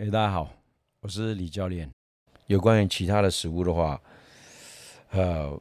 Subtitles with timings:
[0.00, 0.48] 哎，大家好，
[1.00, 1.90] 我是李教练。
[2.46, 4.00] 有关于其他的食物的话，
[5.10, 5.60] 呃，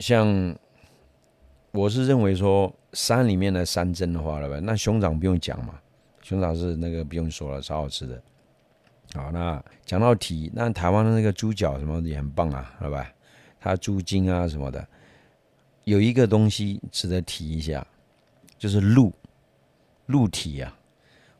[0.00, 0.26] 像
[1.70, 5.80] 我是认为说山里面的山珍的话了吧，那熊掌不用讲嘛，
[6.20, 8.20] 熊掌是那个不用说了，超好吃的。
[9.14, 13.08] 好，那讲到蹄，那台湾的那个猪脚什么也很棒啊，好吧？
[13.60, 14.84] 它猪筋啊什么的，
[15.84, 17.86] 有一个东西值得提一下，
[18.58, 19.12] 就是鹿
[20.06, 20.76] 鹿蹄啊。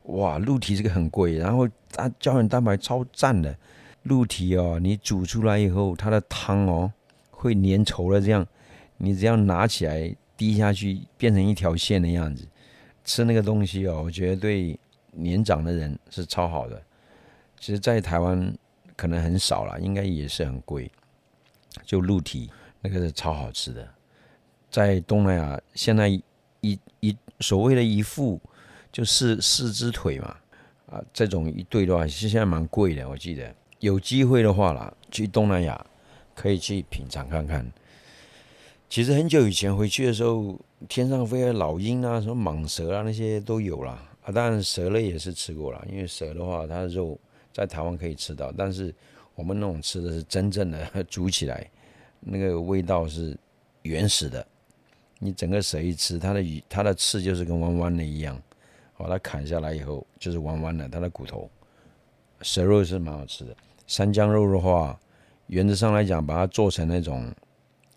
[0.04, 3.54] 哇，鹿蹄这个很贵，然后它胶原蛋白超赞的。
[4.04, 6.91] 鹿蹄哦，你煮出来以后，它的汤哦
[7.30, 8.44] 会粘稠的，这样
[8.96, 12.48] 你只要拿起来滴下去，变成一条线的样子。
[13.05, 14.78] 吃那个东西哦，我觉得对
[15.12, 16.82] 年长的人是超好的。
[17.58, 18.52] 其实，在台湾
[18.96, 20.91] 可能很少了，应该也是很贵。
[21.84, 23.86] 就鹿蹄那个是超好吃的，
[24.70, 28.41] 在东南亚现在一一所谓的一副。
[28.92, 30.36] 就四四只腿嘛，
[30.90, 33.08] 啊，这种一对的话，其实现在蛮贵的。
[33.08, 35.86] 我记得有机会的话啦，去东南亚
[36.34, 37.64] 可以去品尝看看。
[38.88, 44.02] 其实很久以前回去的时候，天上飞的老鹰啊，什么蟒蛇啊，那些都有啦。
[44.24, 44.32] 啊。
[44.32, 47.16] 当然蛇类也是吃过了，因为蛇的话，它的肉
[47.52, 48.92] 在台湾可以吃到，但是
[49.36, 51.70] 我们那种吃的是真正的 煮起来，
[52.19, 53.38] 那个味道是
[53.82, 54.44] 原始的。
[55.20, 58.41] 你整个蛇一吃，它的鱼、它的刺就是跟弯弯的一样。
[59.03, 61.48] 把它砍下来以后，就是弯弯的，它的骨头。
[62.43, 63.56] 蛇肉是蛮好吃的。
[63.87, 64.98] 山姜肉的话，
[65.47, 67.33] 原则上来讲，把它做成那种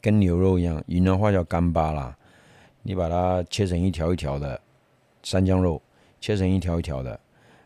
[0.01, 2.15] 跟牛肉一样，云南话叫干巴啦。
[2.81, 4.59] 你把它切成一条一条的
[5.23, 5.81] 山姜肉，
[6.19, 7.19] 切成一条一条的，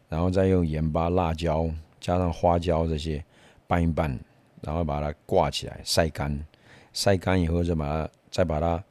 [0.10, 3.24] 然后再用盐巴、辣椒加上花椒这些
[3.68, 4.20] 拌一拌，
[4.62, 6.44] 然后把它挂起来晒干。
[6.94, 8.84] 晒干以后，再把它再把它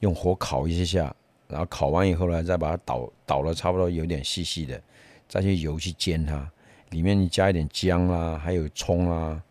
[0.00, 1.16] 用火烤一下下。
[1.48, 4.80] 然后烤完以后呢，再把它捣捣了差不多有点细细的，
[5.26, 6.46] 再去油去煎它，
[6.90, 9.42] 里面加一点姜啊，还有葱啊、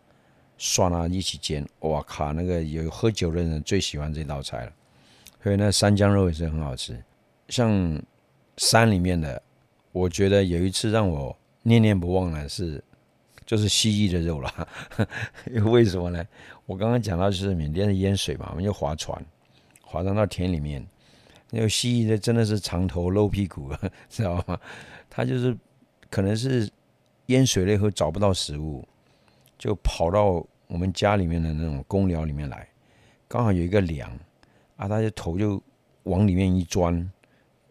[0.56, 1.66] 蒜啊一起煎。
[1.80, 4.72] 哇靠，那个有喝酒的人最喜欢这道菜了。
[5.42, 6.96] 所以那三江肉也是很好吃。
[7.48, 8.00] 像
[8.56, 9.42] 山里面的，
[9.90, 12.82] 我觉得有一次让我念念不忘的是，
[13.44, 14.68] 就是蜥蜴的肉了。
[15.64, 16.24] 为什么呢？
[16.66, 19.20] 我刚刚讲到就是缅甸的淹水嘛，我们就划船，
[19.82, 20.86] 划船到田里面。
[21.50, 23.72] 那个蜥蜴的真的是长头露屁股，
[24.10, 24.58] 知道吗？
[25.08, 25.56] 它就是
[26.10, 26.68] 可能是
[27.26, 28.86] 淹水了以后找不到食物，
[29.58, 32.68] 就跑到我们家里面的那种公寮里面来，
[33.26, 34.10] 刚好有一个梁
[34.76, 35.62] 啊，它就头就
[36.02, 37.10] 往里面一钻，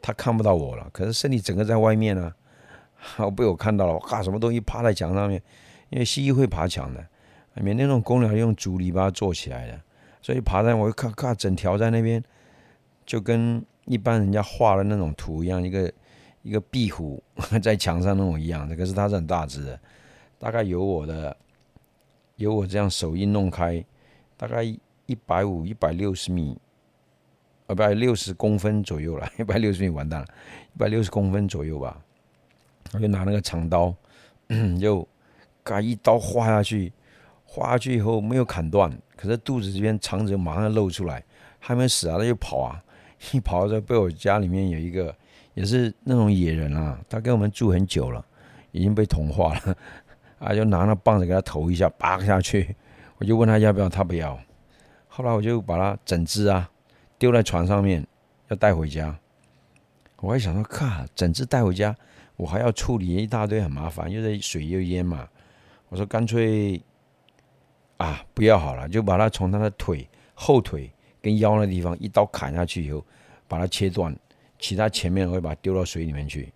[0.02, 2.34] 它看不到我了，可是身体整个在外面呢，
[2.98, 5.40] 好被我看到了，哇，什么东西趴在墙上面？
[5.90, 7.00] 因为蜥蜴会爬墙的，
[7.54, 9.80] 里面那种公寮用竹篱笆做起来的，
[10.22, 12.24] 所以爬在我看，看整条在那边。
[13.08, 15.92] 就跟一般人家画的那种图一样，一个
[16.44, 17.24] 一个壁虎
[17.64, 19.80] 在墙上那种一样的，可是它是很大只的，
[20.38, 21.36] 大概有我的
[22.36, 23.84] 有我这样手一弄开，
[24.36, 26.60] 大概一百五、一百六十米，
[27.70, 30.28] 一百六十公分左右了， 一百六十米完蛋了，
[30.76, 31.98] 一百六十公分左右吧，
[32.92, 33.96] 我就拿那个长刀，
[34.82, 35.08] 就
[35.64, 36.92] 嘎一刀划下去，
[37.46, 41.24] 划下去以后没有砍断，可是肚子这边肠子马上露出来，
[41.58, 42.84] 还没死啊，他就跑啊。
[43.32, 45.16] 一跑着被我家里面有一个
[45.54, 48.24] 也是那种野人啊，他跟我们住很久了，
[48.72, 49.76] 已经被同化了
[50.40, 52.76] 啊，就拿那棒子给他投一下，拔下去。
[53.18, 54.40] 我就问他要不要，他不要。
[55.08, 56.70] 后来我就把它整只啊
[57.18, 58.06] 丢在船上面，
[58.50, 59.18] 要带回家。
[60.18, 61.96] 我还想说，靠，整只带回家，
[62.36, 65.28] 我还要处理一大堆，很麻烦，又在水又淹嘛。
[65.90, 66.80] 我说干脆
[67.98, 70.92] 啊不要好了，就把它从他的腿后腿。
[71.28, 73.04] 跟腰那地方一刀砍下去以后，
[73.50, 74.16] 把它切断，
[74.58, 76.54] 其他前面会把它丢到水里面去，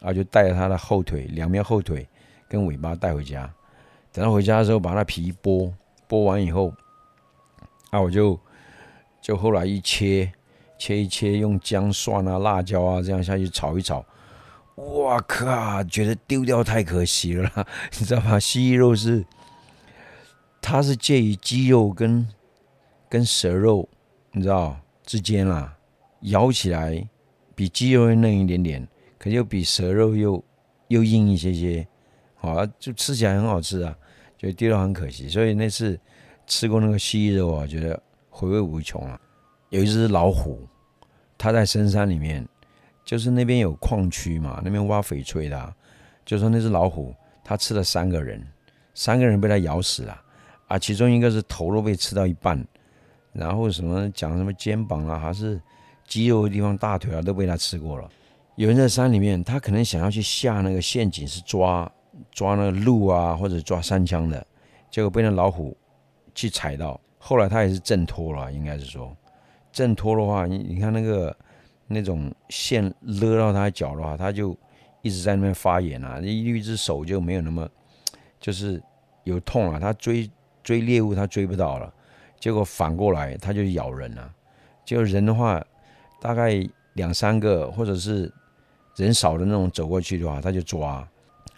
[0.00, 2.08] 然后就带着它的后腿、两边后腿
[2.48, 3.52] 跟尾巴带回家。
[4.10, 5.70] 等到回家的时候，把那皮剥，
[6.08, 6.72] 剥完以后，
[7.90, 8.40] 啊，我就
[9.20, 10.32] 就后来一切，
[10.78, 14.02] 切一切，用姜、蒜啊、辣椒啊这样下去炒一炒。
[14.76, 15.84] 哇靠！
[15.84, 17.66] 觉得丢掉太可惜了，
[17.98, 18.40] 你知道吗？
[18.40, 19.26] 蜥蜴肉是，
[20.62, 22.26] 它是介于鸡肉跟
[23.10, 23.86] 跟蛇肉。
[24.36, 25.72] 你知道之间啦，
[26.22, 27.08] 咬起来
[27.54, 30.44] 比鸡肉嫩一点点，可又比蛇肉又
[30.88, 31.86] 又硬一些些，
[32.34, 33.96] 好，就吃起来很好吃啊，
[34.36, 35.28] 就丢掉很可惜。
[35.28, 35.96] 所以那次
[36.48, 39.20] 吃过那个蜥蜴肉啊，觉得回味无穷啊。
[39.68, 40.66] 有一只老虎，
[41.38, 42.44] 它在深山里面，
[43.04, 45.74] 就是那边有矿区嘛，那边挖翡翠的，
[46.24, 47.14] 就说那只老虎，
[47.44, 48.44] 它吃了三个人，
[48.94, 50.20] 三个人被它咬死了，
[50.66, 52.66] 啊，其中一个是头都被吃到一半。
[53.34, 55.60] 然后什么讲什么肩膀啊，还是
[56.06, 58.08] 肌肉的地方，大腿啊，都被他吃过了。
[58.56, 61.90] 有人在山里面，他可能想要去下那个陷阱，是抓
[62.30, 64.46] 抓那个鹿啊，或者抓山枪的，
[64.88, 65.76] 结果被那老虎
[66.34, 69.14] 去踩到，后来他也是挣脱了，应该是说
[69.72, 71.36] 挣脱的话，你你看那个
[71.88, 74.56] 那种线勒到他脚的话，他就
[75.02, 77.68] 一直在那边发炎啊，一一只手就没有那么
[78.38, 78.80] 就是
[79.24, 80.30] 有痛了，他追
[80.62, 81.92] 追猎物他追不到了，
[82.44, 84.30] 结果反过来他就咬人了，
[84.84, 85.64] 就人的话
[86.20, 86.62] 大概
[86.92, 88.30] 两三个或者是。
[88.96, 91.04] 人少的那种走过去的话，他就抓，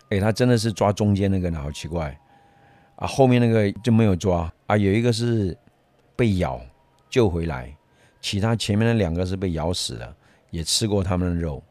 [0.08, 2.18] 哎，他真的是抓中间那个呢，好奇怪
[2.94, 3.06] 啊！
[3.06, 5.54] 后面那个就没有抓啊，有一个是
[6.16, 6.58] 被咬
[7.10, 7.76] 救回来，
[8.22, 10.16] 其他前面的两个是被咬死了，
[10.50, 11.62] 也吃过他们的肉。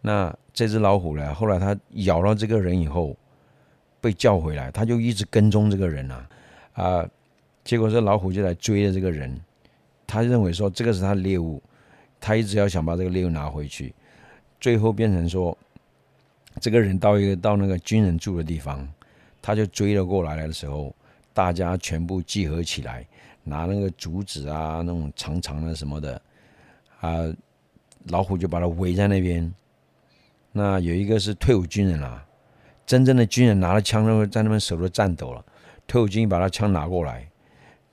[0.00, 3.16] 那这只老虎呢，后来它咬到这个人以后
[4.00, 6.28] 被叫回来，他就一直跟踪这个人啊
[6.74, 7.08] 啊！
[7.64, 9.40] 结果这老虎就来追了这个人，
[10.06, 11.62] 他认为说这个是他的猎物，
[12.20, 13.94] 他一直要想把这个猎物拿回去。
[14.60, 15.56] 最后变成说，
[16.60, 18.86] 这个人到一个到那个军人住的地方，
[19.40, 20.94] 他就追了过来的时候，
[21.32, 23.06] 大家全部集合起来，
[23.44, 26.20] 拿那个竹子啊，那种长长的什么的，
[27.00, 27.32] 啊，
[28.08, 29.54] 老虎就把他围在那边。
[30.52, 32.26] 那有一个是退伍军人啦，
[32.84, 35.44] 真正的军人拿了枪都在那边手都颤抖了。
[35.86, 37.29] 退伍军把他枪拿过来，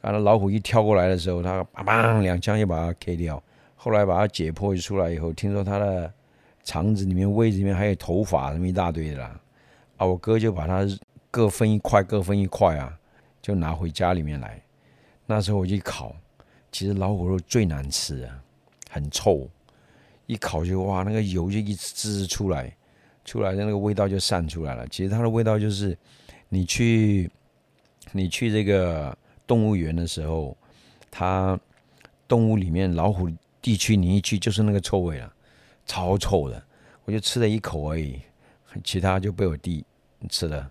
[0.08, 3.42] 啊，那老虎一跳过来的时候，他砰砰两枪就把它 K 掉。
[3.76, 6.12] 后来把它解剖出来以后，听说他的。
[6.64, 9.40] 肠子里面、胃里面还有头发什么一大堆的啦，
[9.96, 10.86] 啊，我哥就把它
[11.32, 12.94] 各分一块、各分一块啊，
[13.42, 14.62] 就拿回家里面来。
[15.26, 16.14] 那时候我去烤，
[16.70, 18.44] 其实老虎肉最难吃啊，
[18.90, 19.50] 很臭，
[20.26, 22.76] 一烤就哇，那个油就一直滋出来，
[23.24, 24.86] 出来的那个味道就散出来了。
[24.90, 25.98] 其实它的味道就是，
[26.50, 27.32] 你去
[28.12, 30.56] 你去这个动物园的时候，
[31.10, 31.60] 它
[32.28, 33.28] 动物里面老虎
[33.62, 35.34] 地区你一去就是那个臭味了。
[35.86, 36.62] 超臭的，
[37.06, 38.20] 我就吃了一口而已，
[38.84, 39.86] 其他就被我弟
[40.30, 40.70] 吃了，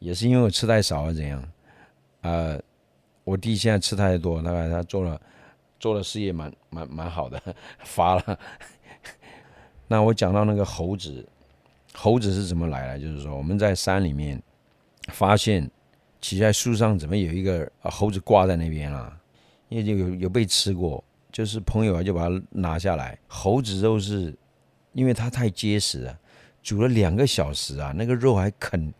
[0.00, 1.40] 也是因为我吃太少了怎样？
[2.22, 2.60] 呃，
[3.22, 5.20] 我弟现在吃太多，大概他做了
[5.78, 7.40] 做的事业蛮蛮蛮好的，
[7.84, 8.38] 发了。
[9.86, 11.24] 那我讲到那个猴子，
[11.94, 12.98] 猴子是怎么来的？
[12.98, 14.42] 就是说我们在山里面
[15.12, 15.70] 发现，
[16.20, 19.16] 骑在树上怎么有一个猴子挂在那边啊？
[19.68, 21.02] 因为就有有被吃过。
[21.32, 23.16] 就是朋友啊，就把它拿下来。
[23.28, 24.34] 猴子肉是，
[24.92, 26.18] 因为它太结实了，
[26.60, 28.92] 煮了两个小时啊，那个肉还啃，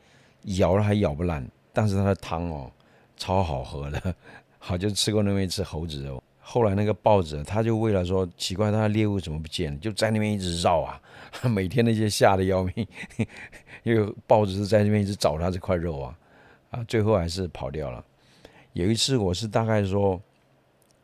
[0.44, 1.44] 咬了还咬不烂。
[1.72, 2.70] 但是它的汤哦，
[3.16, 4.14] 超好喝的。
[4.60, 6.22] 好，就吃过那么一次猴子肉。
[6.38, 11.00] 后来那个豹子，他就为了说奇怪，它的猎物怎么不见了，就在那边一直绕啊。
[11.50, 12.86] 每天那些吓得要命，
[13.82, 16.16] 因为豹子是在那边一直找它这块肉啊，
[16.70, 18.04] 啊，最后还是跑掉了。
[18.72, 20.20] 有一次我是大概说。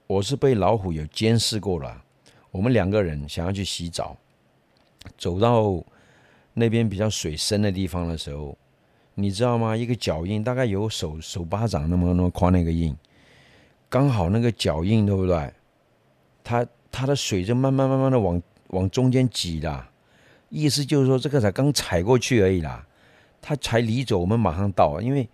[0.09, 2.05] 我是被老虎有监视过了。
[2.53, 4.17] 我们两个人想要去洗澡，
[5.19, 5.83] 走到
[6.55, 8.57] 那边比较水深的地方的时候，
[9.17, 9.77] 你知道吗？
[9.77, 12.97] 一个脚印大概有手手巴掌那么那么宽那个印，
[13.89, 15.53] 刚好那个脚印对不对？
[16.45, 19.91] 它它的水就慢慢慢慢的往往中间挤啦，
[20.51, 22.87] 意思就是说这个才刚踩过去而已啦，
[23.43, 25.01] 它才离走，我们马上到。
[25.01, 25.29] 因为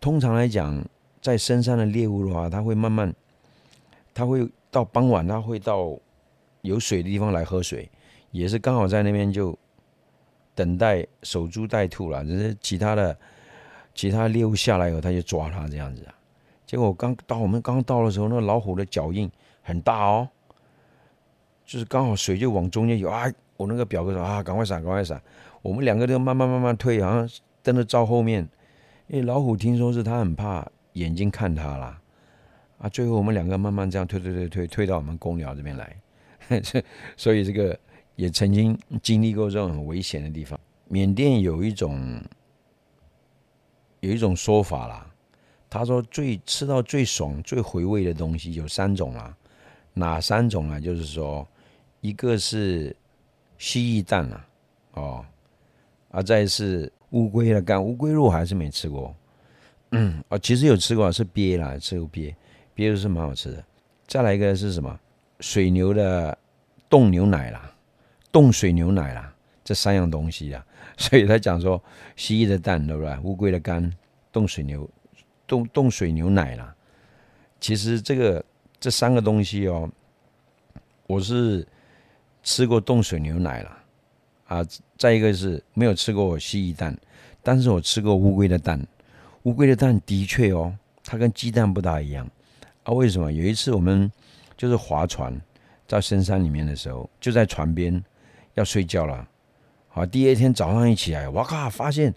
[0.00, 0.84] 通常来讲，
[1.20, 3.14] 在深山的猎物的话，它会慢慢。
[4.14, 5.94] 他会到傍晚，他会到
[6.62, 7.86] 有水的地方来喝水，
[8.30, 9.54] 也是刚好在那边就
[10.54, 12.24] 等待守株待兔了。
[12.24, 13.14] 只是其他的
[13.94, 16.14] 其他猎物下来以后，他就抓他这样子啊。
[16.66, 19.30] 结果刚到我们刚到的时候，那老虎的脚印
[19.60, 20.26] 很大哦，
[21.66, 23.30] 就是刚好水就往中间游啊。
[23.58, 25.20] 我那个表哥说啊，赶快闪，赶快闪。
[25.60, 27.28] 我们两个都慢慢慢慢退，好像
[27.62, 28.48] 跟着照后面。
[29.08, 32.00] 因为老虎听说是他很怕眼睛看他啦。
[32.78, 35.96] 啊，最后我们两个慢慢这样推推推推推到我们公寮这边来，
[37.16, 37.78] 所以这个
[38.16, 40.60] 也曾经经历过这种很危险的地方。
[40.88, 42.22] 缅甸有一种
[44.00, 45.10] 有一种说法啦，
[45.70, 49.34] 他说最吃到最爽、最回味的东西有三种啦，
[49.94, 50.78] 哪三种呢？
[50.78, 51.48] 就是说，
[52.02, 52.94] 一个是
[53.56, 54.48] 蜥蜴蛋啊，
[54.92, 55.24] 哦，
[56.10, 59.16] 啊，再是乌龟的肝，乌龟肉还是没吃过，
[59.92, 62.34] 嗯，哦，其实有吃过，是鳖啦，吃过鳖。
[62.74, 63.64] 鳖肉是蛮好吃的，
[64.06, 65.00] 再来一个是什么？
[65.40, 66.36] 水牛的
[66.90, 67.72] 冻牛奶啦，
[68.30, 70.62] 冻水牛奶啦，这三样东西啊。
[70.98, 71.82] 所以他讲说，
[72.16, 73.18] 蜥蜴的蛋对不对？
[73.22, 73.90] 乌龟的肝，
[74.30, 74.88] 冻水牛，
[75.46, 76.74] 冻冻水牛奶啦。
[77.58, 78.44] 其实这个
[78.78, 79.90] 这三个东西哦，
[81.06, 81.66] 我是
[82.42, 83.78] 吃过冻水牛奶了
[84.48, 84.66] 啊。
[84.96, 86.96] 再一个是没有吃过蜥蜴蛋，
[87.42, 88.80] 但是我吃过乌龟的蛋。
[89.42, 90.74] 乌龟的蛋的确哦，
[91.04, 92.28] 它跟鸡蛋不大一样。
[92.82, 93.32] 啊，为什么？
[93.32, 94.10] 有一次我们
[94.56, 95.40] 就是划船
[95.86, 98.02] 在深山里面的时候，就在船边
[98.54, 99.26] 要睡觉了。
[99.88, 102.12] 好，第二天早上一起来，哇靠，发现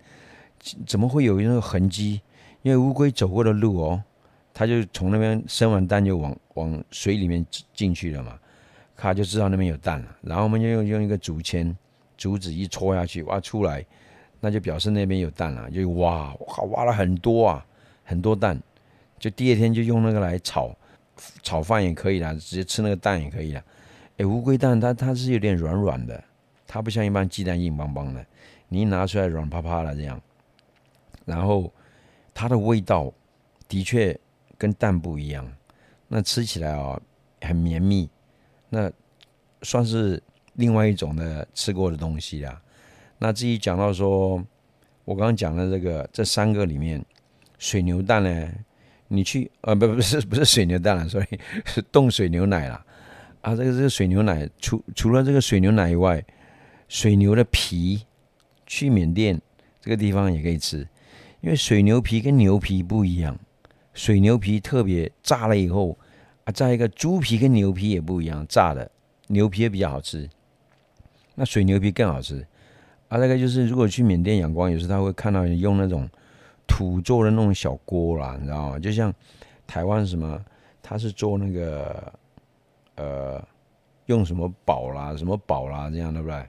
[0.87, 2.21] 怎么会有那个痕迹？
[2.61, 4.03] 因为乌龟走过的路哦，
[4.53, 8.37] 它就从那边生完蛋就往往水里面进去了嘛，
[8.95, 10.17] 咔就知道那边有蛋了。
[10.21, 11.75] 然后我们就用用一个竹签，
[12.19, 13.83] 竹子一戳下去，挖出来，
[14.39, 17.65] 那就表示那边有蛋了，就挖，哇，挖了很多啊，
[18.03, 18.61] 很多蛋。
[19.17, 20.75] 就第二天就用那个来炒
[21.41, 23.63] 炒饭也可以啦，直接吃那个蛋也可以啦。
[24.17, 26.23] 哎，乌龟蛋它它是有点软软的，
[26.67, 28.23] 它不像一般鸡蛋硬邦邦的，
[28.67, 30.21] 你一拿出来软趴趴的这样，
[31.25, 31.71] 然后。
[32.31, 33.11] 它的味道
[33.67, 34.17] 的确
[34.57, 35.45] 跟蛋不一样，
[36.07, 36.97] 那吃起来啊
[37.41, 38.09] 很绵密，
[38.69, 38.89] 那
[39.61, 40.23] 算是
[40.59, 42.61] 另外一种的吃过的东西啦。
[43.17, 44.43] 那至于讲到说，
[45.05, 47.03] 我刚刚讲的这个这三个里面，
[47.57, 48.51] 水牛蛋呢，
[49.07, 51.25] 你去呃不不是不是水牛蛋了，所以
[51.65, 52.85] 是冻水牛奶啦。
[53.41, 53.55] 啊。
[53.55, 56.23] 这个这个水牛奶除除了这个水牛奶以外，
[56.89, 58.05] 水牛的皮
[58.67, 59.41] 去缅甸
[59.79, 60.85] 这个地方也可以吃。
[61.41, 63.39] 因为水牛皮跟牛皮不一样，
[63.93, 65.97] 水牛皮特别炸了以后
[66.43, 68.91] 啊，再一个猪皮跟牛皮也不一样，炸的
[69.27, 70.29] 牛皮也比较好吃，
[71.39, 72.45] 那水牛皮更好吃
[73.07, 73.17] 啊。
[73.17, 76.05] 那个就是如果去缅甸仰光，有时他会看到用那种
[76.67, 78.77] 土做的那种小锅啦，你知道吗？
[78.77, 79.13] 就像
[79.65, 80.43] 台湾什么，
[80.83, 82.13] 他是做那个
[82.95, 83.47] 呃
[84.07, 86.45] 用什么宝啦、什么宝啦这样对不对？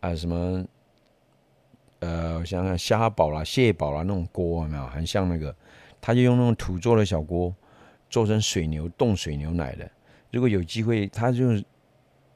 [0.00, 0.62] 啊什么？
[2.00, 4.86] 呃，我想想，虾堡啦、蟹堡啦那种锅有没有？
[4.88, 5.56] 很像那个，
[5.98, 7.52] 他就用那种土做的小锅，
[8.10, 9.90] 做成水牛冻水牛奶的。
[10.30, 11.54] 如果有机会，他就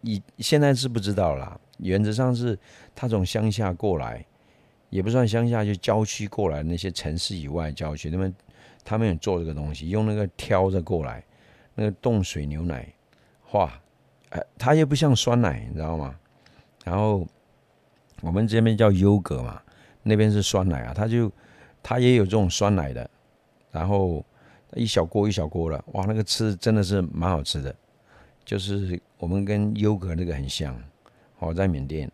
[0.03, 1.59] 以现在是不知道啦。
[1.79, 2.59] 原则上是
[2.95, 4.25] 他从乡下过来，
[4.91, 8.35] 也不算乡下，就郊区过来那些城市以外郊区，他们
[8.85, 11.25] 他们也做这个东西，用那个挑着过来，
[11.75, 12.87] 那个冻水牛奶，
[13.53, 13.73] 哇，
[14.31, 16.15] 哎，它又不像酸奶，你知道吗？
[16.85, 17.27] 然后。
[18.23, 19.63] 我们这边叫优格嘛，
[20.03, 21.33] 那边是酸奶啊，它就
[21.83, 23.09] 它也有这种酸奶的，
[23.71, 24.23] 然后
[24.75, 27.75] 一小锅一小锅的，哇，那个吃真的是蛮好吃的，
[28.51, 30.77] 就是我们跟优格那个很像。
[31.39, 32.11] 哦，在缅甸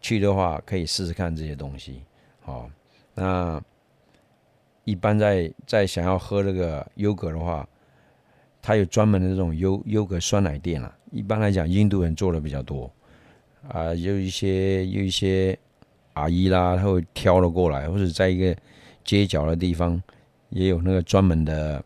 [0.00, 2.00] 去的话，可以试试看这些东西。
[2.40, 2.70] 好，
[3.12, 3.62] 那
[4.84, 7.68] 一般在在想要喝这个优格的话，
[8.62, 10.96] 它有专门的这种优优格酸奶店了。
[11.12, 12.90] 一般来讲，印度人做的比较多。
[13.68, 15.58] 啊，有一些有一些
[16.14, 18.56] 阿姨啦，她会挑了过来，或者在一个
[19.04, 20.02] 街角的地方，
[20.48, 21.84] 也有那个专门的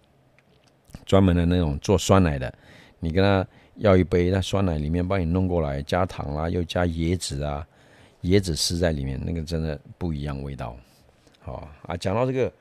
[1.05, 2.55] 专门的那种做酸奶的。
[3.01, 3.45] 你跟他
[3.81, 7.67] 要一杯，那酸奶里面帮你弄过来，加糖啦，又加椰子啊，
[8.23, 10.77] 椰子丝在里面，那个真的不一样味道。
[11.41, 12.53] 好啊，讲到这个，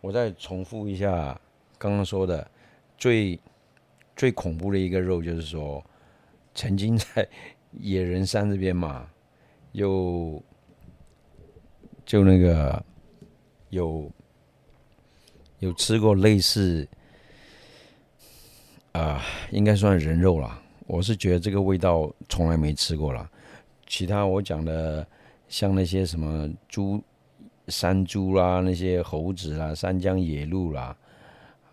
[0.00, 1.38] 我再重复一下
[1.76, 2.50] 刚刚说的，
[2.96, 3.38] 最
[4.14, 5.84] 最恐怖的一个肉，就是说
[6.54, 7.28] 曾经在。
[7.78, 9.06] 野人山这边嘛，
[9.72, 10.42] 又
[12.06, 12.82] 就那个
[13.68, 14.10] 有
[15.58, 16.88] 有吃过类似
[18.92, 20.62] 啊，应该算人肉了。
[20.86, 23.28] 我是觉得这个味道从来没吃过了。
[23.86, 25.06] 其他我讲的
[25.48, 27.02] 像那些什么猪、
[27.68, 30.96] 山猪啦，那些猴子啦、山江野鹿啦，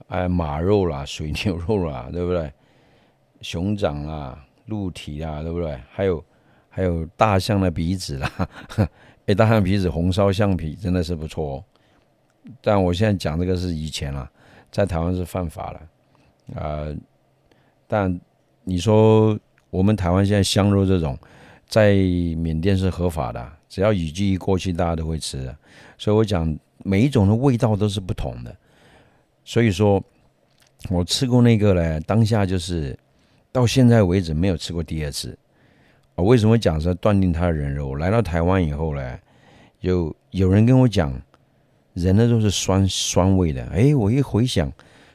[0.07, 2.51] 哎，马肉啦、 水牛肉啦，对不对？
[3.41, 4.45] 熊掌啦。
[4.67, 5.77] 鹿蹄啊，对不对？
[5.91, 6.23] 还有
[6.69, 8.31] 还有大象的鼻子啦，
[9.27, 11.61] 哎，大象鼻子红烧橡皮真的是不错。
[12.61, 14.31] 但我现在讲这个是以前了，
[14.71, 16.87] 在台湾是犯法了啊。
[17.87, 18.17] 但
[18.63, 19.37] 你说
[19.69, 21.17] 我们台湾现在香肉这种，
[21.67, 25.55] 在缅甸是合法的，只要雨季一过去，大家都会吃。
[25.97, 28.55] 所以我讲每一种的味道都是不同的。
[29.43, 30.03] 所以说
[30.89, 32.97] 我吃过那个呢，当下就是。
[33.53, 35.37] 到现在为止没有吃过第二次，
[36.15, 37.93] 啊，为什么讲说断定它的人肉？
[37.97, 39.19] 来到台湾以后呢，
[39.81, 41.13] 有有人跟我讲，
[41.93, 43.63] 人的肉是酸酸味的。
[43.65, 44.73] 哎，我一回想，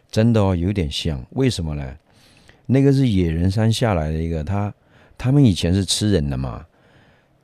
[0.08, 1.20] 真的哦，有点像。
[1.30, 1.96] 为什么呢？
[2.70, 4.72] 那个是野人山下来的一个，他
[5.16, 6.64] 他们以前是吃人的嘛。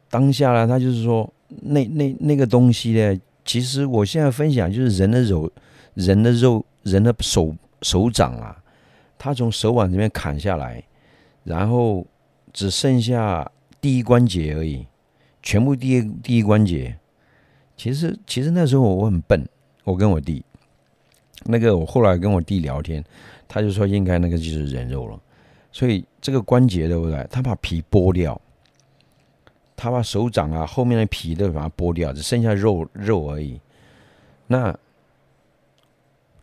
[0.09, 5.51] 当下呢，他就是说，那那那个东西呢，其实我现在分享就是人的肉，
[5.95, 8.57] 人的肉，人的手手掌啊。
[9.19, 10.85] 他从手腕这边砍下来，
[11.45, 12.07] 然后
[12.53, 13.51] 只剩下
[13.81, 14.87] 第一关节而已，
[15.43, 16.95] 全部第一第一关节。
[17.77, 19.49] 其实其实那时候我很笨，
[19.85, 20.45] 我跟我弟，
[21.45, 23.05] 那个我后来跟我弟聊天，
[23.47, 25.21] 他就说应该那个就是人肉了。
[25.71, 27.27] 所以这个关节对不对？
[27.31, 28.41] 他把皮剥掉，
[29.77, 33.61] 他把手掌啊后面的皮都把它剥掉，只剩下肉肉而已。
[34.47, 34.77] 那。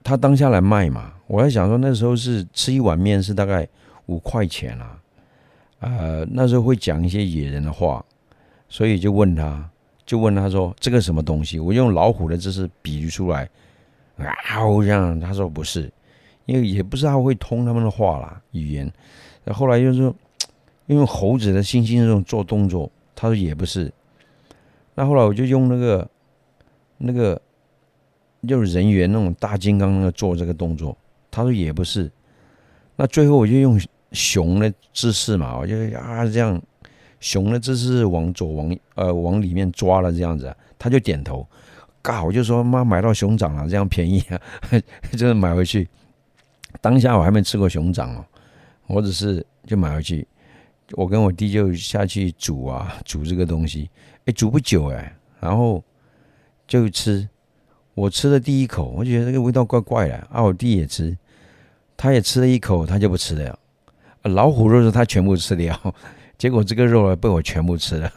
[0.04, 3.68] 他当下来卖嘛，我在想说那时候是吃一碗面是大概
[4.08, 5.00] 五块钱啊，
[5.80, 8.04] 呃，那时候会讲一些野人的话，
[8.68, 9.70] 所以就问他
[10.04, 11.60] 就问他说这个什么东西？
[11.60, 13.48] 我用老虎的姿势比喻出来，
[14.28, 14.36] 啊，
[14.82, 15.92] 这样他说不是，
[16.46, 18.92] 因为也不知道会通他们的话啦语言。
[19.54, 20.14] 后来又是
[20.88, 23.92] 用猴子的猩猩这种做动作，他说也不是。
[24.96, 26.10] 那后来我就用那个
[26.98, 27.42] 那个
[28.48, 30.98] 就是人猿那种大金刚那个做这个动作，
[31.30, 32.12] 他说也不是。
[32.96, 33.80] 那最后我就用
[34.12, 36.62] 熊的姿势嘛，我就啊这样。
[37.20, 41.48] 熊的姿势往左往呃往里面抓了这样子，他就点头，
[42.02, 44.40] 嘎我就说妈买到熊掌了，这样便宜啊，
[45.14, 45.88] 就是买回去。
[46.80, 48.26] 当下我还没吃过熊掌哦，
[48.88, 50.28] 我只是就买回去，
[50.94, 53.90] 我跟我弟就下去煮啊煮这个东西，
[54.26, 55.84] 哎煮不久哎，然后
[56.68, 57.28] 就吃，
[57.94, 61.16] 我吃了第一口，我觉得这个味道怪怪的啊，我弟也吃，
[61.98, 63.60] 他也吃了一口，他就不吃了，
[64.24, 65.78] 老虎肉是他全部吃掉。
[66.38, 68.12] 结果这个肉被我全部吃了，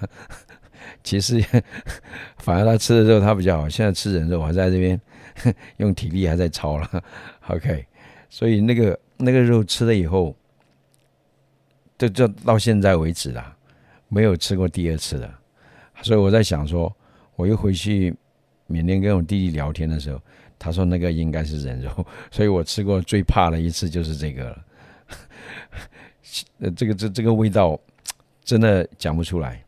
[1.04, 1.40] 其实
[2.38, 3.68] 反而他吃的肉他比较好。
[3.68, 5.00] 现在吃人肉还在这边
[5.78, 7.04] 用体力还在操了。
[7.46, 7.86] OK，
[8.28, 10.34] 所以那个那个肉吃了以后，
[11.96, 13.54] 就就到现在为止啦，
[14.08, 15.38] 没有吃过第二次了。
[16.02, 16.92] 所以我在想说，
[17.36, 18.12] 我又回去
[18.66, 20.20] 缅甸跟我弟弟聊天的时候，
[20.58, 24.64] 他说那个应该是人肉，所以我吃过最怕的一次就是这个了。
[26.58, 27.78] 呃，这个这这个味道。
[28.46, 29.63] 真的讲不出来，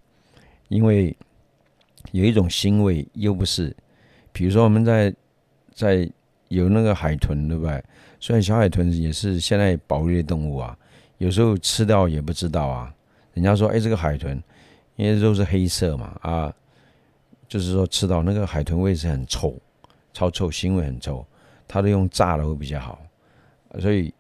[0.68, 1.16] 因为
[2.12, 3.74] 有一种腥味，又不是。
[4.32, 5.14] 比如说，我们在
[5.72, 6.10] 在
[6.48, 7.82] 有那个海豚，对不对？
[8.20, 10.76] 虽然小海豚也是现在保育的动物啊，
[11.18, 12.92] 有时候吃到也不知道啊。
[13.34, 14.42] 人家说，哎，这个海豚，
[14.96, 16.52] 因为肉是黑色嘛，啊，
[17.48, 19.54] 就是说吃到那个海豚味是很臭，
[20.12, 21.24] 超臭，腥味很臭。
[21.68, 22.98] 它都用炸的会比较好。
[23.80, 24.12] 所以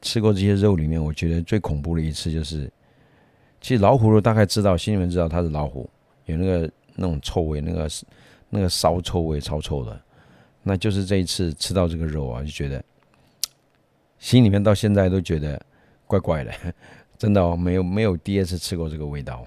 [0.00, 2.70] 吃过这些肉里面，我觉得最恐怖的一次就是。
[3.66, 5.90] 其实老虎肉大概知道，心里面知道它是老虎，
[6.26, 7.90] 有那个那种臭味，那个
[8.48, 10.00] 那个骚臭味，超臭的。
[10.62, 12.80] 那就是这一次吃到这个肉啊，就觉得
[14.20, 15.60] 心里面到现在都觉得
[16.06, 16.52] 怪怪的，
[17.18, 19.44] 真的哦，没有没有第二次吃过这个味道。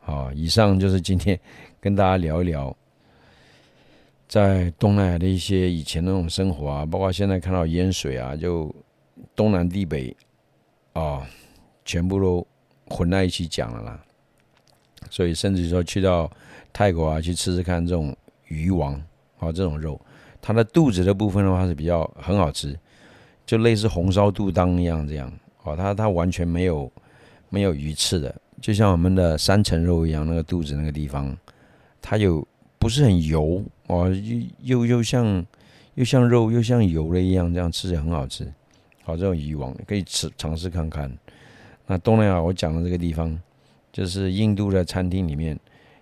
[0.00, 1.38] 好，以上就是今天
[1.80, 2.76] 跟大家聊一聊
[4.26, 8.74] 在东南亚的一些以前那种生活啊，包括现在看到淹水啊，就
[9.36, 10.16] 东南地北
[10.92, 11.24] 啊，
[11.84, 12.44] 全部都。
[12.88, 14.00] 混在一起讲了啦，
[15.10, 16.30] 所以甚至说去到
[16.72, 18.94] 泰国啊，去吃吃看这种鱼王
[19.38, 20.00] 啊，这种肉，
[20.40, 22.78] 它的肚子的部分的话是比较很好吃，
[23.46, 26.90] 就类似红烧肚当一样这样哦，它它完全没有
[27.50, 31.36] 没有鱼刺的，就像我们的三层肉一样，那个肚子那个地方，
[32.00, 32.46] 它有
[32.78, 34.08] 不是很油哦，
[34.62, 35.44] 又又又像
[35.94, 38.50] 又像肉又像油的一样，这样吃着很好吃，
[39.02, 41.10] 好这种鱼王可以吃尝试看看。
[41.90, 43.40] 那东南亚我讲的这个地方，
[43.90, 45.58] 就是印度的餐厅里面，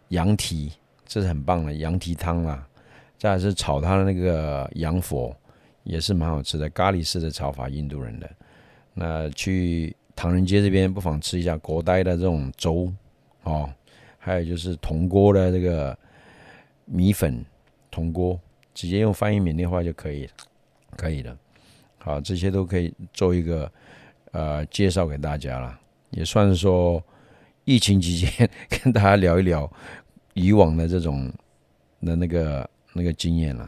[0.09, 0.73] 羊蹄
[1.07, 2.67] 这是很棒的羊蹄汤啦，
[3.17, 5.33] 再是炒它的那个羊佛，
[5.85, 8.29] 也是蛮好吃的咖喱式的炒法，印度人的。
[8.95, 12.93] 那去唐人街这边不妨吃一下国代的这种粥
[13.45, 13.73] 哦，
[14.19, 15.97] 还有就是铜锅的这个
[16.85, 17.45] 米粉
[17.93, 18.37] 铜锅，
[18.75, 20.29] 直接用翻译缅甸话就可以，
[20.97, 21.39] 可以的。
[21.99, 23.71] 好，这些都可以做一个。
[24.37, 27.03] 呃，介绍给大家了，也算是说
[27.65, 29.71] 疫情期间 跟大家聊一聊
[30.35, 31.33] 以往的这种
[32.03, 33.67] 的那个那个经验了。